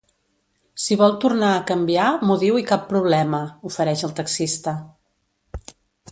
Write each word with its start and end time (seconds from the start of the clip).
Si 0.83 0.95
vol 1.01 1.11
tornar 1.25 1.49
a 1.57 1.65
canviar 1.71 2.07
m'ho 2.27 2.37
diu 2.43 2.57
i 2.61 2.65
cap 2.71 2.87
problema 2.93 3.41
—ofereix 3.71 4.01
el 4.09 4.15
taxista. 4.21 4.73